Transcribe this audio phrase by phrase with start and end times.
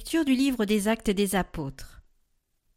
[0.00, 2.02] Lecture du livre des Actes des Apôtres.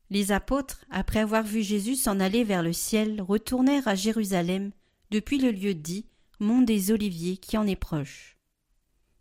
[0.09, 4.73] Les apôtres, après avoir vu Jésus s'en aller vers le ciel, retournèrent à Jérusalem
[5.09, 6.05] depuis le lieu dit
[6.41, 8.37] Mont des Oliviers qui en est proche.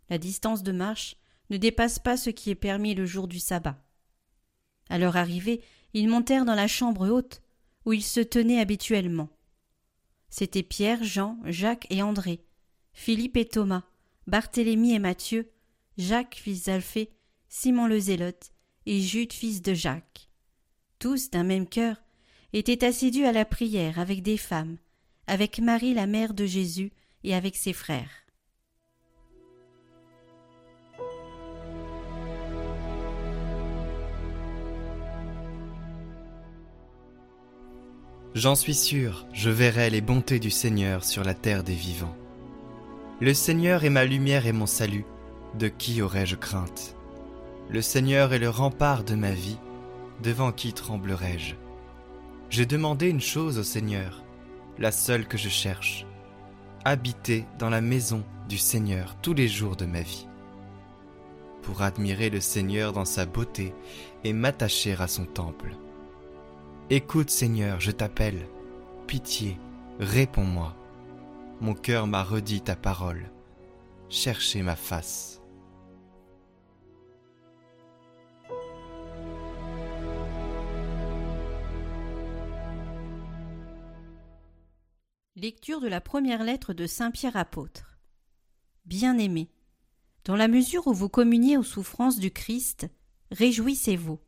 [0.09, 1.15] La distance de marche
[1.49, 3.81] ne dépasse pas ce qui est permis le jour du sabbat.
[4.89, 5.63] À leur arrivée,
[5.93, 7.41] ils montèrent dans la chambre haute
[7.85, 9.29] où ils se tenaient habituellement.
[10.29, 12.43] C'étaient Pierre, Jean, Jacques et André,
[12.91, 13.85] Philippe et Thomas,
[14.27, 15.53] Barthélemy et Matthieu,
[15.97, 17.13] Jacques fils d'Alphée,
[17.55, 18.51] Simon le Zélote
[18.87, 20.27] et Jude fils de Jacques.
[20.97, 21.97] Tous d'un même cœur
[22.51, 24.77] étaient assidus à la prière avec des femmes,
[25.27, 26.91] avec Marie la mère de Jésus
[27.23, 28.09] et avec ses frères.
[38.33, 42.17] J'en suis sûr, je verrai les bontés du Seigneur sur la terre des vivants.
[43.21, 45.05] Le Seigneur est ma lumière et mon salut,
[45.59, 46.97] de qui aurais-je crainte?
[47.73, 49.57] Le Seigneur est le rempart de ma vie,
[50.21, 51.55] devant qui tremblerai-je?
[52.51, 54.21] J'ai demandé une chose au Seigneur,
[54.77, 56.05] la seule que je cherche,
[56.85, 60.27] habiter dans la maison du Seigneur tous les jours de ma vie,
[61.63, 63.73] pour admirer le Seigneur dans sa beauté
[64.23, 65.75] et m'attacher à son temple.
[66.91, 68.45] Écoute Seigneur, je t'appelle.
[69.07, 69.57] Pitié,
[69.99, 70.75] réponds-moi.
[71.59, 73.31] Mon cœur m'a redit ta parole.
[74.09, 75.42] Cherchez ma face.
[85.43, 87.97] Lecture de la première lettre de Saint Pierre apôtre.
[88.85, 89.49] Bien-aimés,
[90.23, 92.87] dans la mesure où vous communiez aux souffrances du Christ,
[93.29, 94.21] réjouissez-vous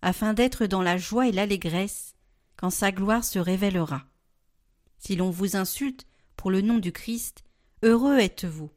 [0.00, 2.14] afin d'être dans la joie et l'allégresse
[2.56, 4.06] quand sa gloire se révélera.
[4.96, 7.44] Si l'on vous insulte pour le nom du Christ,
[7.82, 8.70] heureux êtes-vous,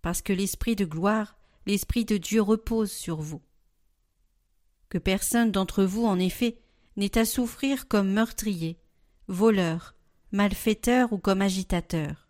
[0.00, 3.42] parce que l'Esprit de gloire, l'Esprit de Dieu repose sur vous.
[4.88, 6.62] Que personne d'entre vous, en effet,
[6.96, 8.78] n'ait à souffrir comme meurtrier,
[9.28, 9.94] voleur,
[10.32, 12.28] malfaiteur ou comme agitateur.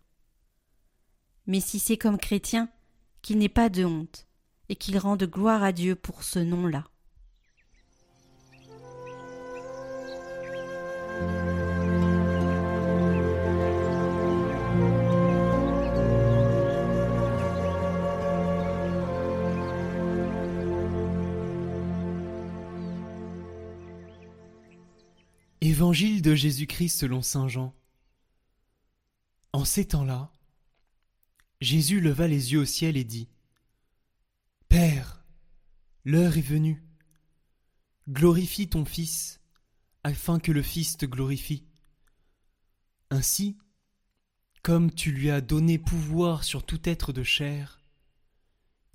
[1.47, 2.69] Mais si c'est comme chrétien,
[3.21, 4.27] qu'il n'ait pas de honte,
[4.69, 6.85] et qu'il rende gloire à Dieu pour ce nom-là.
[25.61, 27.73] Évangile de Jésus-Christ selon Saint Jean.
[29.63, 30.29] En ces temps-là,
[31.61, 33.29] Jésus leva les yeux au ciel et dit
[34.67, 35.23] Père,
[36.03, 36.83] l'heure est venue.
[38.09, 39.39] Glorifie ton Fils,
[40.03, 41.63] afin que le Fils te glorifie.
[43.09, 43.57] Ainsi,
[44.63, 47.79] comme tu lui as donné pouvoir sur tout être de chair,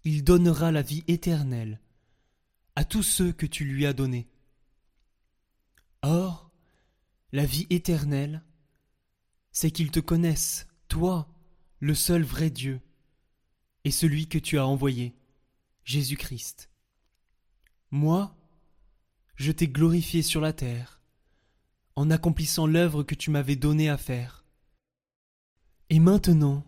[0.05, 1.81] il donnera la vie éternelle
[2.77, 4.29] à tous ceux que tu lui as donnés.
[6.03, 6.51] Or,
[7.33, 8.45] la vie éternelle,
[9.61, 11.27] c'est qu'ils te connaissent, toi,
[11.81, 12.81] le seul vrai Dieu,
[13.83, 15.17] et celui que tu as envoyé,
[15.83, 16.71] Jésus-Christ.
[17.91, 18.37] Moi,
[19.35, 21.03] je t'ai glorifié sur la terre,
[21.97, 24.45] en accomplissant l'œuvre que tu m'avais donnée à faire.
[25.91, 26.65] Et maintenant,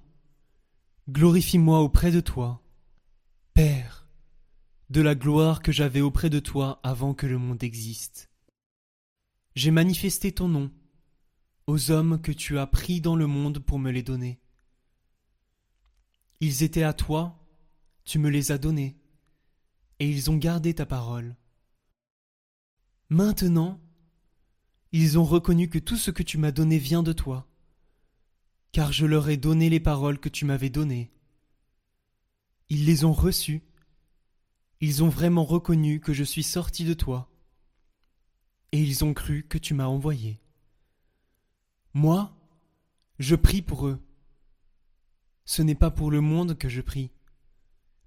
[1.08, 2.60] glorifie-moi auprès de toi,
[3.54, 4.08] Père,
[4.88, 8.32] de la gloire que j'avais auprès de toi avant que le monde existe.
[9.54, 10.72] J'ai manifesté ton nom
[11.70, 14.40] aux hommes que tu as pris dans le monde pour me les donner.
[16.40, 17.38] Ils étaient à toi,
[18.04, 18.98] tu me les as donnés,
[20.00, 21.36] et ils ont gardé ta parole.
[23.08, 23.80] Maintenant,
[24.90, 27.46] ils ont reconnu que tout ce que tu m'as donné vient de toi,
[28.72, 31.12] car je leur ai donné les paroles que tu m'avais données.
[32.68, 33.62] Ils les ont reçues,
[34.80, 37.30] ils ont vraiment reconnu que je suis sorti de toi
[38.72, 40.40] et ils ont cru que tu m'as envoyé.
[41.94, 42.36] Moi,
[43.18, 44.00] je prie pour eux.
[45.44, 47.10] Ce n'est pas pour le monde que je prie,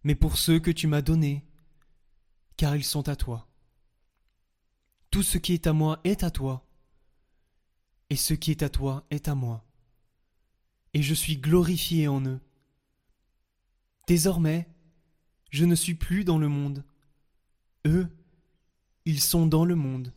[0.03, 1.45] mais pour ceux que tu m'as donnés,
[2.57, 3.47] car ils sont à toi.
[5.12, 6.65] Tout ce qui est à moi est à toi,
[8.09, 9.65] et ce qui est à toi est à moi,
[10.94, 12.39] et je suis glorifié en eux.
[14.07, 14.68] Désormais,
[15.50, 16.83] je ne suis plus dans le monde.
[17.85, 18.07] Eux,
[19.06, 20.13] ils sont dans le monde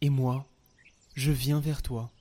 [0.00, 0.48] et moi,
[1.14, 2.12] je viens vers toi.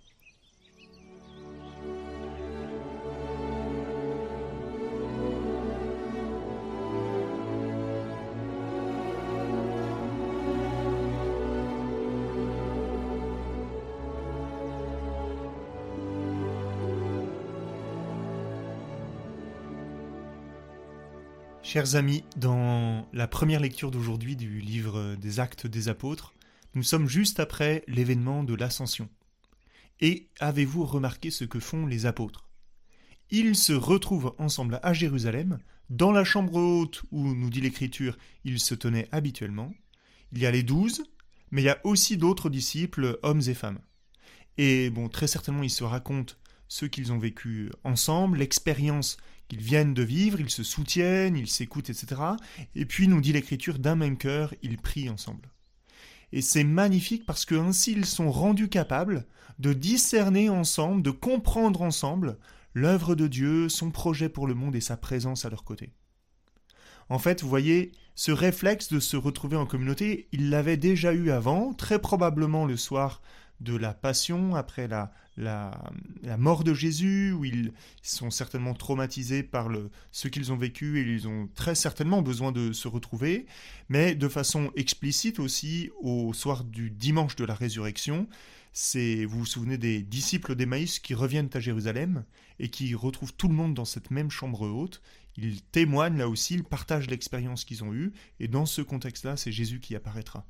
[21.64, 26.34] Chers amis, dans la première lecture d'aujourd'hui du livre des Actes des Apôtres,
[26.74, 29.10] nous sommes juste après l'événement de l'Ascension.
[30.00, 32.50] Et avez-vous remarqué ce que font les apôtres?
[33.30, 35.60] Ils se retrouvent ensemble à Jérusalem,
[35.90, 39.72] dans la chambre haute où, nous dit l'Écriture, ils se tenaient habituellement.
[40.32, 41.04] Il y a les douze,
[41.52, 43.80] mais il y a aussi d'autres disciples, hommes et femmes.
[44.58, 46.34] Et bon, très certainement, ils se racontent
[46.72, 49.18] ce qu'ils ont vécu ensemble, l'expérience
[49.50, 52.22] qu'ils viennent de vivre, ils se soutiennent, ils s'écoutent, etc.
[52.76, 55.50] Et puis, nous dit l'Écriture, d'un même cœur, ils prient ensemble.
[56.32, 59.26] Et c'est magnifique parce que ainsi ils sont rendus capables
[59.60, 62.38] de discerner ensemble, de comprendre ensemble
[62.74, 65.92] l'œuvre de Dieu, son projet pour le monde et sa présence à leur côté.
[67.10, 71.32] En fait, vous voyez, ce réflexe de se retrouver en communauté, il l'avait déjà eu
[71.32, 73.22] avant, très probablement le soir
[73.60, 75.72] de la passion, après la, la,
[76.38, 81.02] mort de Jésus, où ils sont certainement traumatisés par le, ce qu'ils ont vécu et
[81.02, 83.46] ils ont très certainement besoin de se retrouver,
[83.90, 88.28] mais de façon explicite aussi au soir du dimanche de la résurrection.
[88.74, 92.24] C'est, vous vous souvenez des disciples d'Emmaüs qui reviennent à Jérusalem
[92.60, 95.02] et qui retrouvent tout le monde dans cette même chambre haute.
[95.38, 99.52] Ils témoignent là aussi, ils partagent l'expérience qu'ils ont eue et dans ce contexte-là, c'est
[99.52, 100.46] Jésus qui apparaîtra.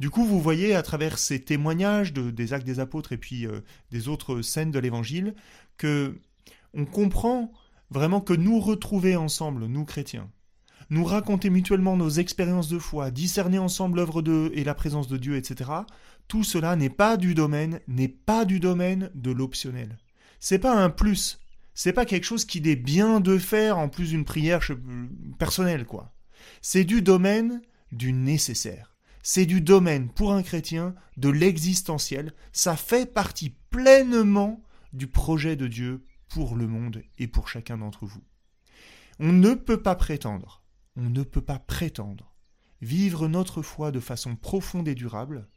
[0.00, 3.60] Du coup, vous voyez à travers ces témoignages des actes des apôtres et puis euh,
[3.90, 5.34] des autres scènes de l'évangile
[5.76, 6.18] que
[6.74, 7.52] on comprend
[7.90, 10.30] vraiment que nous retrouver ensemble, nous chrétiens,
[10.90, 15.18] nous raconter mutuellement nos expériences de foi, discerner ensemble l'œuvre de et la présence de
[15.18, 15.70] Dieu, etc.
[16.28, 19.98] Tout cela n'est pas du domaine, n'est pas du domaine de l'optionnel.
[20.40, 21.40] C'est pas un plus,
[21.74, 24.60] c'est pas quelque chose qui est bien de faire en plus d'une prière
[25.38, 26.12] personnelle, quoi.
[26.60, 27.62] C'est du domaine
[27.92, 28.91] du nécessaire
[29.22, 35.66] c'est du domaine pour un chrétien de l'existentiel, ça fait partie pleinement du projet de
[35.66, 38.22] Dieu pour le monde et pour chacun d'entre vous.
[39.18, 40.62] On ne peut pas prétendre,
[40.96, 42.34] on ne peut pas prétendre
[42.80, 45.48] vivre notre foi de façon profonde et durable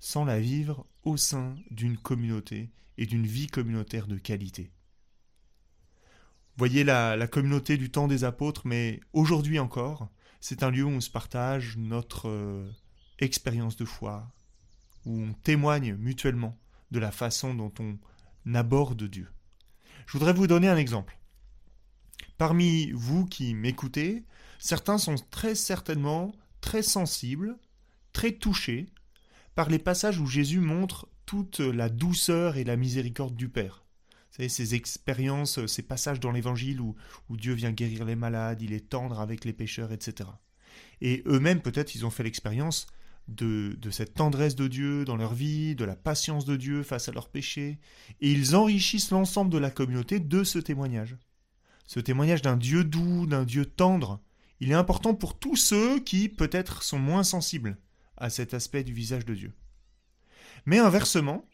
[0.00, 4.72] sans la vivre au sein d'une communauté et d'une vie communautaire de qualité.
[6.56, 10.08] Voyez la, communauté du temps des apôtres, mais aujourd'hui encore,
[10.40, 12.68] c'est un lieu où on se partage notre euh,
[13.22, 14.30] expérience de foi,
[15.06, 16.58] où on témoigne mutuellement
[16.90, 17.96] de la façon dont on
[18.54, 19.28] aborde Dieu.
[20.06, 21.18] Je voudrais vous donner un exemple.
[22.38, 24.24] Parmi vous qui m'écoutez,
[24.58, 27.56] certains sont très certainement très sensibles,
[28.12, 28.88] très touchés
[29.54, 33.84] par les passages où Jésus montre toute la douceur et la miséricorde du Père.
[34.30, 36.94] Vous savez, ces expériences, ces passages dans l'Évangile où,
[37.28, 40.30] où Dieu vient guérir les malades, il est tendre avec les pécheurs, etc.
[41.02, 42.86] Et eux-mêmes, peut-être, ils ont fait l'expérience
[43.28, 47.12] de, cette tendresse de Dieu dans leur vie, de la patience de Dieu face à
[47.12, 47.78] leurs péchés,
[48.20, 51.16] et ils enrichissent l'ensemble de la communauté de ce témoignage.
[51.86, 54.20] Ce témoignage d'un Dieu doux, d'un Dieu tendre,
[54.60, 57.76] il est important pour tous ceux qui, peut-être, sont moins sensibles
[58.16, 59.52] à cet aspect du visage de Dieu.
[60.66, 61.44] Mais inversement,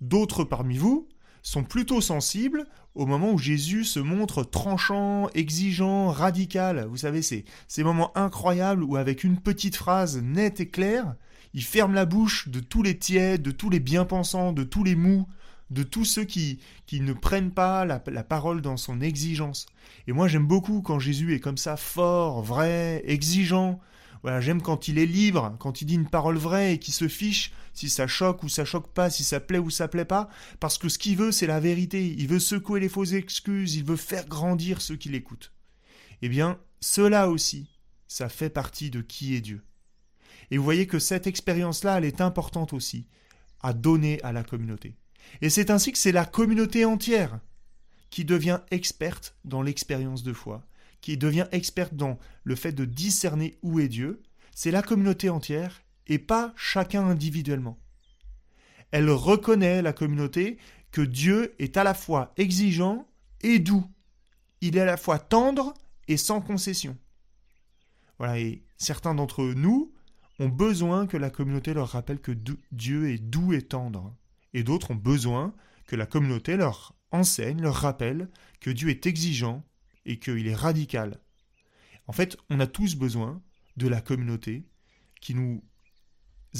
[0.00, 1.08] d'autres parmi vous
[1.46, 2.64] sont plutôt sensibles
[2.96, 6.86] au moment où Jésus se montre tranchant, exigeant, radical.
[6.90, 11.14] Vous savez, c'est ces moments incroyables où avec une petite phrase nette et claire,
[11.54, 14.96] il ferme la bouche de tous les tièdes, de tous les bien-pensants, de tous les
[14.96, 15.28] mous,
[15.70, 19.66] de tous ceux qui, qui ne prennent pas la, la parole dans son exigence.
[20.08, 23.78] Et moi j'aime beaucoup quand Jésus est comme ça, fort, vrai, exigeant,
[24.40, 27.52] j'aime quand il est libre, quand il dit une parole vraie et qu'il se fiche
[27.74, 30.28] si ça choque ou ça choque pas, si ça plaît ou ça plaît pas,
[30.60, 32.14] parce que ce qu'il veut, c'est la vérité.
[32.18, 35.52] Il veut secouer les fausses excuses, il veut faire grandir ceux qui l'écoutent.
[36.22, 37.68] Eh bien, cela aussi,
[38.08, 39.62] ça fait partie de qui est Dieu.
[40.50, 43.06] Et vous voyez que cette expérience-là, elle est importante aussi
[43.60, 44.96] à donner à la communauté.
[45.40, 47.40] Et c'est ainsi que c'est la communauté entière
[48.10, 50.64] qui devient experte dans l'expérience de foi,
[51.06, 55.84] qui devient experte dans le fait de discerner où est Dieu, c'est la communauté entière
[56.08, 57.78] et pas chacun individuellement.
[58.90, 60.58] Elle reconnaît, la communauté,
[60.90, 63.06] que Dieu est à la fois exigeant
[63.42, 63.86] et doux.
[64.60, 65.74] Il est à la fois tendre
[66.08, 66.98] et sans concession.
[68.18, 69.94] Voilà, et certains d'entre nous
[70.40, 72.32] ont besoin que la communauté leur rappelle que
[72.72, 74.12] Dieu est doux et tendre.
[74.54, 75.54] Et d'autres ont besoin
[75.86, 79.62] que la communauté leur enseigne, leur rappelle que Dieu est exigeant
[80.06, 81.20] et qu'il est radical.
[82.06, 83.42] En fait, on a tous besoin
[83.76, 84.64] de la communauté
[85.20, 85.62] qui nous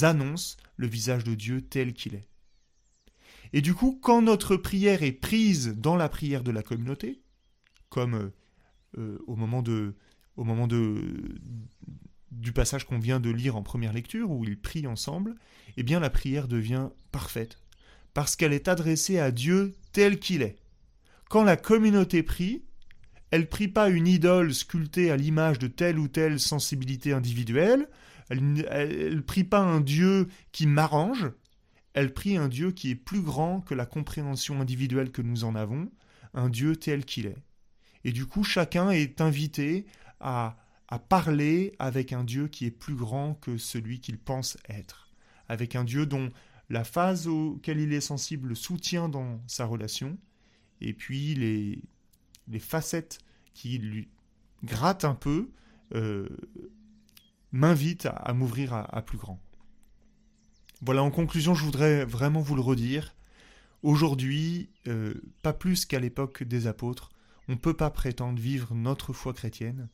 [0.03, 2.29] annonce le visage de Dieu tel qu'il est.
[3.53, 7.23] Et du coup, quand notre prière est prise dans la prière de la communauté,
[7.89, 8.35] comme euh,
[8.99, 9.95] euh, au moment, de,
[10.37, 11.39] au moment de,
[12.33, 15.37] du passage qu'on vient de lire en première lecture, où ils prient ensemble,
[15.77, 17.59] eh bien la prière devient parfaite,
[18.15, 20.57] parce qu'elle est adressée à Dieu tel qu'il est.
[21.29, 22.65] Quand la communauté prie,
[23.31, 27.89] Elle prie pas une idole sculptée à l'image de telle ou telle sensibilité individuelle.
[28.29, 31.31] Elle, ne prie pas un Dieu qui m'arrange.
[31.95, 35.55] Elle prie un Dieu qui est plus grand que la compréhension individuelle que nous en
[35.55, 35.91] avons,
[36.35, 37.43] un Dieu tel qu'il est.
[38.05, 39.87] Et du coup, chacun est invité
[40.21, 40.57] à,
[40.89, 45.09] à parler avec un Dieu qui est plus grand que celui qu'il pense être,
[45.49, 46.31] avec un Dieu dont
[46.69, 50.19] la phase auquel il est sensible le soutient dans sa relation,
[50.81, 51.81] et puis les,
[52.49, 53.19] les facettes
[53.55, 54.09] qui lui
[54.65, 55.51] grattent un peu
[55.95, 56.29] euh,
[57.53, 59.41] m'invitent à, m'ouvrir à, plus grand.
[60.83, 63.15] Voilà, en conclusion, je voudrais vraiment vous le redire.
[63.83, 67.11] Aujourd'hui, euh, pas plus qu'à l'époque des apôtres,
[67.49, 69.89] on ne peut pas prétendre vivre notre foi chrétienne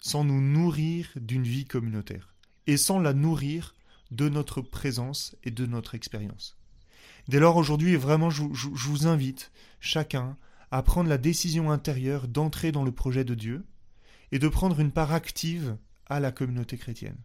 [0.00, 2.34] sans nous nourrir d'une vie communautaire
[2.66, 3.74] et sans la nourrir
[4.10, 6.56] de notre présence et de notre expérience.
[7.28, 9.50] Dès lors, aujourd'hui, vraiment, je, vous invite,
[9.80, 10.36] chacun,
[10.70, 13.64] à prendre la décision intérieure d'entrer dans le projet de Dieu
[14.32, 17.18] et de prendre une part active à la communauté chrétienne.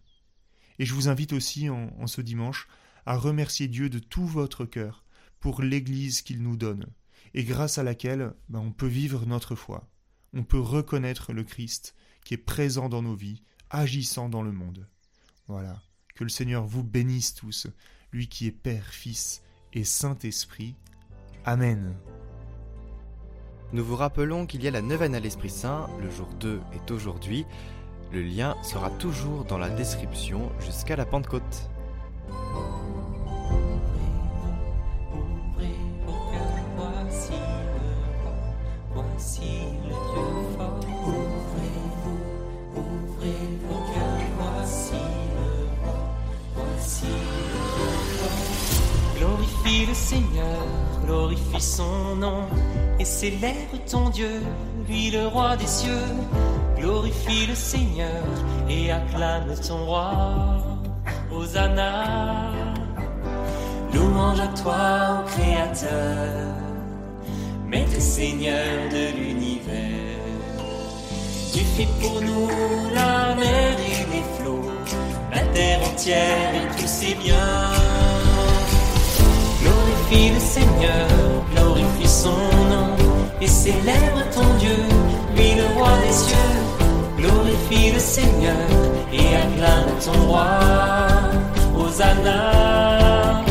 [0.79, 2.67] Et je vous invite aussi, en, ce dimanche,
[3.05, 5.03] à remercier Dieu de tout votre cœur
[5.39, 6.88] pour l'Église qu'il nous donne,
[7.33, 9.89] et grâce à laquelle ben, on peut vivre notre foi,
[10.33, 14.88] on peut reconnaître le Christ qui est présent dans nos vies, agissant dans le monde.
[15.47, 15.81] Voilà.
[16.15, 17.67] Que le Seigneur vous bénisse tous,
[18.12, 19.41] lui qui est Père, Fils
[19.73, 20.75] et Saint-Esprit.
[21.43, 21.95] Amen.
[23.74, 26.92] Nous vous rappelons qu'il y a la neuvaine à l'Esprit Saint, le jour 2 est
[26.92, 27.44] aujourd'hui.
[28.12, 31.72] Le lien sera toujours dans la description jusqu'à la Pentecôte.
[49.65, 50.67] Le Seigneur,
[51.05, 52.43] glorifie son nom
[53.00, 54.41] et célèbre ton Dieu,
[54.88, 56.08] lui le roi des cieux.
[56.77, 58.24] Glorifie le Seigneur
[58.70, 60.12] et acclame ton roi,
[61.32, 62.51] Hosanna.
[63.93, 66.55] Louange à toi, ô Créateur,
[67.65, 70.20] Maître Seigneur de l'univers.
[71.53, 72.50] Tu fais pour nous
[72.93, 74.72] la mer et les flots,
[75.32, 77.92] la terre entière et tous ses biens.
[80.13, 81.08] Le Seigneur,
[81.55, 82.96] glorifie son nom,
[83.41, 84.77] et célèbre ton Dieu,
[85.36, 86.53] lui le roi des cieux.
[87.17, 88.67] Glorifie le Seigneur,
[89.12, 90.48] et acclame ton roi,
[91.75, 93.41] Hosanna,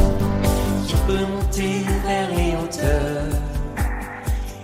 [0.86, 3.40] qui peut monter vers les hauteurs,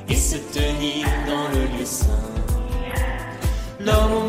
[0.08, 2.06] et se tenir dans le lieu saint.
[3.80, 4.28] L'homme au